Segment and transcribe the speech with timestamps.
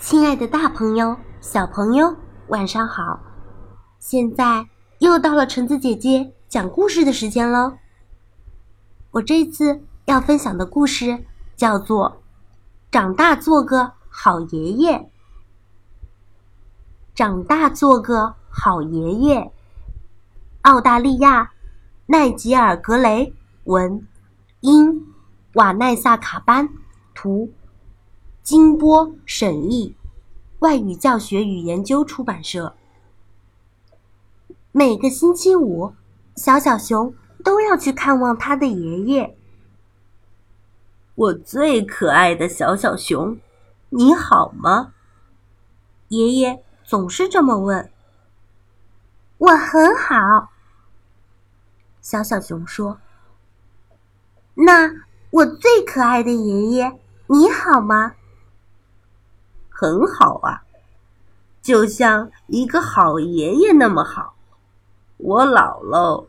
[0.00, 2.16] 亲爱的，大朋友、小朋友，
[2.48, 3.20] 晚上好！
[3.98, 4.66] 现在
[4.98, 7.74] 又到了橙子姐姐讲故事的时间喽。
[9.10, 12.10] 我这次要分享的故事叫做
[12.90, 14.98] 《长大做个好爷爷》。
[17.14, 19.52] 长大做个好爷爷。
[20.62, 21.52] 澳大利亚
[22.06, 24.08] 奈吉尔·格雷文，
[24.60, 25.06] 英
[25.52, 26.70] 瓦奈萨·卡班
[27.14, 27.52] 图。
[28.42, 29.94] 金波审译，
[30.60, 32.74] 外语教学与研究出版社。
[34.72, 35.94] 每个星期五，
[36.34, 37.14] 小小熊
[37.44, 39.36] 都要去看望他的爷爷。
[41.14, 43.38] 我最可爱的小小熊，
[43.90, 44.94] 你好吗？
[46.08, 47.90] 爷爷总是这么问。
[49.38, 50.50] 我很好，
[52.00, 52.98] 小小熊说。
[54.54, 54.90] 那
[55.30, 58.14] 我最可爱的爷爷，你好吗？
[59.80, 60.60] 很好啊，
[61.62, 64.34] 就像一个好爷爷那么好。
[65.16, 66.28] 我老喽，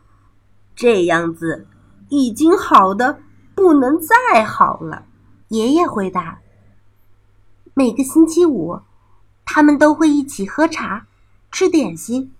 [0.74, 1.66] 这样子
[2.08, 3.18] 已经好的
[3.54, 5.04] 不能再好了。
[5.48, 6.38] 爷爷回答。
[7.74, 8.80] 每个星期五，
[9.44, 11.06] 他们都会一起喝茶、
[11.50, 12.32] 吃点心。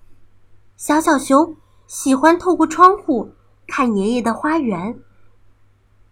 [0.78, 1.54] 小小熊
[1.86, 3.34] 喜欢透过窗户
[3.66, 4.98] 看爷爷的花园。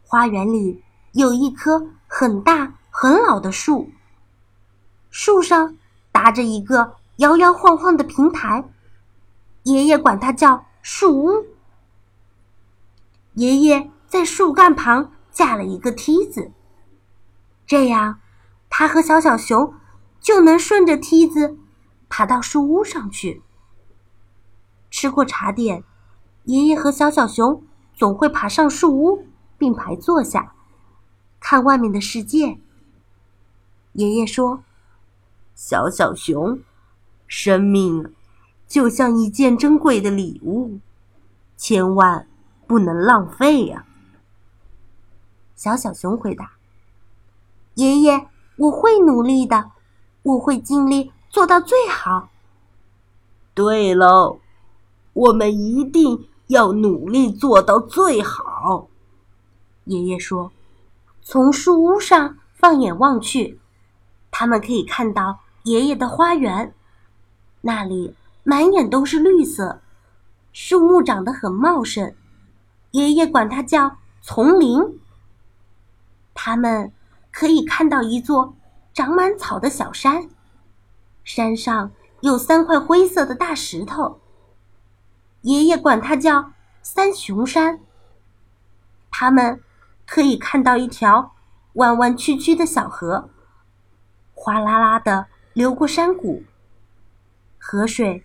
[0.02, 3.90] 花园里有一棵很大很老的树。
[5.30, 5.76] 树上
[6.10, 8.68] 搭着一个摇摇晃晃的平台，
[9.62, 11.46] 爷爷管它叫树屋。
[13.34, 16.50] 爷爷在树干旁架了一个梯子，
[17.64, 18.18] 这样
[18.68, 19.72] 他和小小熊
[20.18, 21.56] 就能顺着梯子
[22.08, 23.40] 爬到树屋上去。
[24.90, 25.84] 吃过茶点，
[26.42, 27.62] 爷爷和小小熊
[27.94, 30.54] 总会爬上树屋并排坐下，
[31.38, 32.58] 看外面的世界。
[33.92, 34.64] 爷爷说。
[35.54, 36.60] 小小熊，
[37.26, 38.14] 生命
[38.66, 40.78] 就像一件珍贵的礼物，
[41.56, 42.26] 千万
[42.66, 43.84] 不能浪费呀！
[45.54, 46.52] 小小熊回答
[47.76, 49.70] ：“爷爷，我会努力的，
[50.22, 52.30] 我会尽力做到最好。”
[53.52, 54.40] 对喽，
[55.12, 58.88] 我们一定要努力做到最好。
[59.84, 60.50] 爷爷说
[61.20, 63.59] ：“从树屋上放眼望去，
[64.30, 66.74] 他们可以看到。”爷爷的花园，
[67.60, 69.82] 那里满眼都是绿色，
[70.54, 72.14] 树木长得很茂盛，
[72.92, 74.98] 爷爷管它叫丛林。
[76.32, 76.94] 他们
[77.30, 78.56] 可以看到一座
[78.94, 80.30] 长满草的小山，
[81.24, 81.92] 山上
[82.22, 84.18] 有三块灰色的大石头，
[85.42, 87.80] 爷爷管它叫三雄山。
[89.10, 89.62] 他们
[90.06, 91.34] 可以看到一条
[91.74, 93.28] 弯弯曲曲的小河，
[94.42, 95.26] 哗啦啦的。
[95.52, 96.44] 流过山谷，
[97.58, 98.24] 河水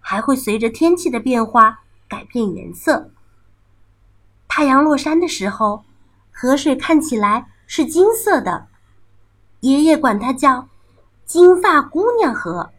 [0.00, 3.10] 还会随着天气的变化改变颜色。
[4.48, 5.84] 太阳落山的时候，
[6.32, 8.66] 河水看起来是金色的，
[9.60, 10.68] 爷爷管它叫
[11.24, 12.70] “金发姑娘河”。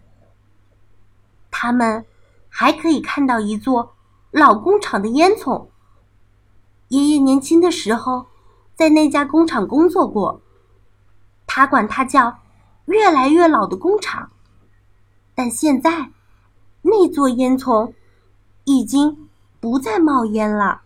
[1.52, 2.04] 他们
[2.50, 3.96] 还可以看到一座
[4.32, 5.68] 老工厂的烟囱。
[6.90, 8.26] 爷爷年轻的时候
[8.76, 10.42] 在那家工厂工作过，
[11.46, 12.40] 他管它叫。
[12.86, 14.32] 越来越老的工厂，
[15.34, 16.12] 但现在
[16.82, 17.94] 那座烟囱
[18.66, 19.30] 已经
[19.60, 20.82] 不再冒烟了。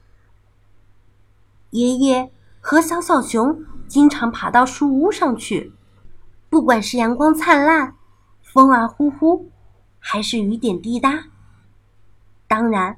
[1.71, 2.31] 爷爷
[2.61, 5.73] 和小小熊经常爬到树屋上去，
[6.49, 7.95] 不管是阳光灿烂、
[8.41, 9.49] 风儿呼呼，
[9.99, 11.25] 还是雨点滴答。
[12.47, 12.97] 当然，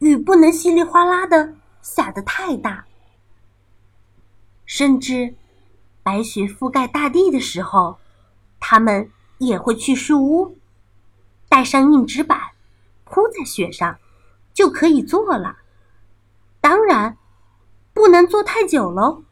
[0.00, 2.84] 雨不能稀里哗啦的下得太大，
[4.66, 5.34] 甚至
[6.02, 7.98] 白雪覆盖大地的时候。
[8.66, 10.56] 他们也会去树屋，
[11.50, 12.40] 带上硬纸板，
[13.04, 13.98] 铺在雪上，
[14.54, 15.58] 就可以坐了。
[16.62, 17.18] 当然，
[17.92, 19.22] 不能坐太久喽。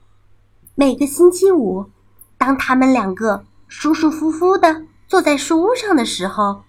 [0.74, 1.90] 每个星期五，
[2.36, 6.64] 当他们两个舒舒服服的坐在树屋上的时候，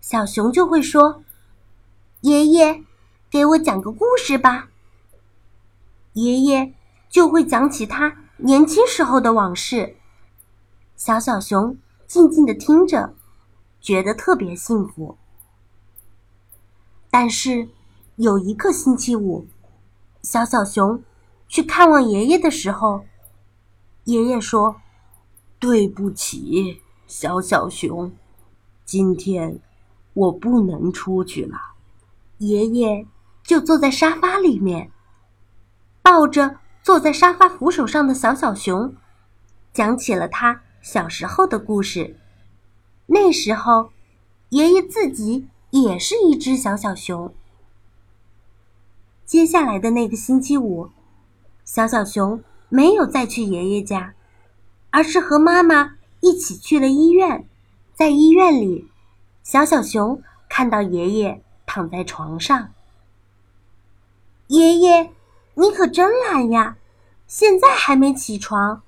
[0.00, 1.24] 小熊就会说
[2.22, 2.84] ：“爷爷，
[3.28, 4.68] 给我讲个故事吧。”
[6.14, 6.72] 爷爷
[7.08, 9.96] 就会讲起他年轻时候的往事。
[10.94, 11.76] 小小熊。
[12.06, 13.14] 静静的听着，
[13.80, 15.16] 觉得特别幸福。
[17.10, 17.68] 但是
[18.16, 19.46] 有一个星期五，
[20.22, 21.02] 小小熊
[21.48, 23.04] 去看望爷爷的时候，
[24.04, 24.76] 爷爷说
[25.58, 28.12] ：“对不起，小小熊，
[28.84, 29.60] 今天
[30.14, 31.58] 我不能出去了。”
[32.38, 33.06] 爷爷
[33.42, 34.90] 就坐在沙发里面，
[36.02, 38.94] 抱着坐在沙发扶手上的小小熊，
[39.72, 40.62] 讲起了他。
[40.86, 42.16] 小时候的故事，
[43.06, 43.90] 那时候，
[44.50, 47.34] 爷爷自己也是一只小小熊。
[49.24, 50.90] 接下来的那个星期五，
[51.64, 54.14] 小小熊没有再去爷爷家，
[54.90, 57.48] 而是和妈妈一起去了医院。
[57.92, 58.88] 在医院里，
[59.42, 62.72] 小小熊看到爷爷躺在床上。
[64.46, 65.10] 爷爷，
[65.54, 66.76] 你可真懒呀，
[67.26, 68.82] 现在还没起床。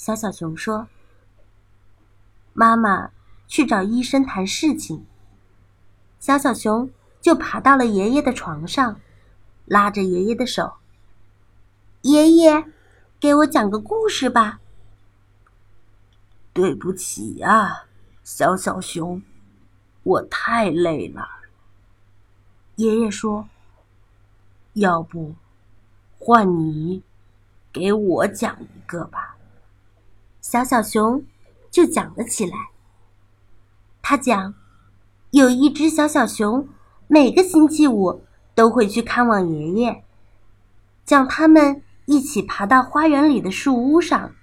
[0.00, 0.88] 小小熊说
[2.54, 3.10] ：“妈妈
[3.46, 5.04] 去找医生谈事情。”
[6.18, 8.98] 小小熊就爬到了爷爷的床上，
[9.66, 10.72] 拉着爷爷的手
[12.00, 12.64] ：“爷爷，
[13.20, 14.60] 给我讲个故事吧。”
[16.54, 17.82] 对不起呀。
[18.24, 19.22] 小小熊，
[20.02, 21.28] 我太累了。
[22.76, 23.46] 爷爷说
[24.72, 25.34] ：“要不
[26.18, 27.02] 换你
[27.70, 29.36] 给我讲一个吧。”
[30.50, 31.24] 小小熊
[31.70, 32.70] 就讲了起来。
[34.02, 34.52] 他讲，
[35.30, 36.66] 有一只小小熊，
[37.06, 38.24] 每个星期五
[38.56, 40.02] 都会去看望爷爷，
[41.04, 44.34] 讲他们一起爬到花园里的树屋上，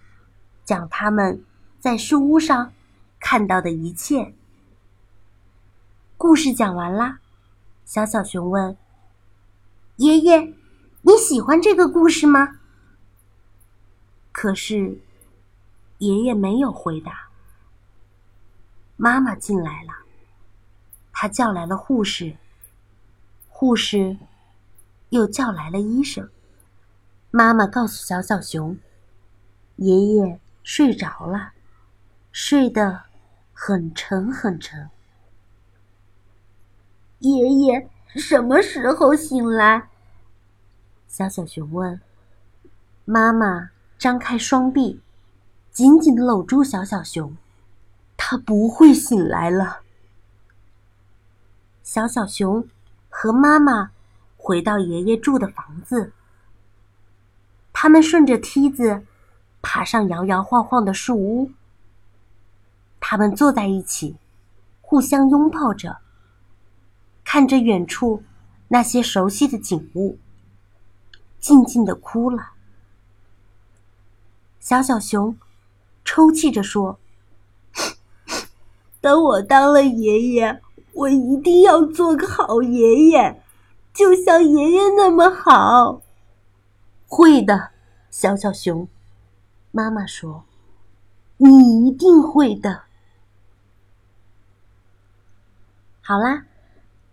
[0.63, 1.43] 讲他们
[1.77, 2.71] 在树屋上。
[3.19, 4.33] 看到的一切。
[6.15, 7.19] 故事讲完啦，
[7.83, 8.77] 小小熊问
[9.97, 10.53] ：“爷爷，
[11.01, 12.59] 你喜欢这个故事吗？”
[14.31, 15.01] 可是，
[15.97, 17.29] 爷爷没有回答。
[18.95, 19.93] 妈妈进来了，
[21.11, 22.35] 她叫来了护士，
[23.49, 24.17] 护士
[25.09, 26.29] 又叫来了医生。
[27.31, 28.77] 妈妈告诉小小熊
[29.77, 31.53] ：“爷爷睡着了，
[32.31, 33.03] 睡得。”
[33.59, 34.91] 很沉很沉。
[37.17, 39.89] 爷爷什么时候醒来？
[41.07, 41.99] 小小熊问。
[43.03, 45.01] 妈妈张开双臂，
[45.77, 47.37] 紧紧的搂住小小熊。
[48.17, 49.81] 他不会醒来了。
[51.83, 52.67] 小小熊
[53.09, 53.91] 和妈妈
[54.37, 56.13] 回到爷爷住的房子。
[57.71, 59.05] 他们顺着梯子
[59.61, 61.51] 爬上摇摇晃晃的树屋。
[62.99, 64.17] 他们坐在一起，
[64.81, 65.99] 互相拥抱着，
[67.23, 68.23] 看着远处
[68.69, 70.17] 那些熟悉的景物，
[71.39, 72.53] 静静的哭了。
[74.59, 75.37] 小小熊
[76.07, 76.97] 抽泣着说
[79.01, 80.61] ：“等我当了爷爷，
[80.93, 83.41] 我一定要做个好爷爷，
[83.93, 86.01] 就像爷爷那么好。”
[87.07, 87.71] 会的，
[88.09, 88.87] 小小熊，
[89.71, 90.45] 妈妈说
[91.35, 92.83] ：“你一定会的。”
[96.01, 96.45] 好啦，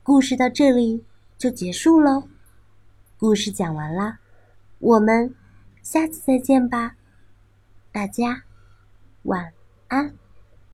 [0.05, 1.05] 故事到这里
[1.37, 2.29] 就结束喽。
[3.19, 4.21] 故事讲完啦，
[4.79, 5.35] 我们
[5.83, 6.95] 下次再见吧。
[7.91, 8.45] 大家
[9.25, 9.53] 晚
[9.89, 10.24] 安。